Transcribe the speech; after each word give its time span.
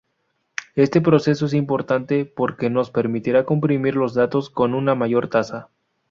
Este 0.73 0.99
proceso 0.99 1.45
es 1.45 1.53
importante 1.53 2.25
porque 2.25 2.71
nos 2.71 2.89
permitirá 2.89 3.45
comprimir 3.45 3.95
los 3.95 4.15
datos 4.15 4.49
con 4.49 4.73
una 4.73 4.95
mayor 4.95 5.27
tasa. 5.27 5.69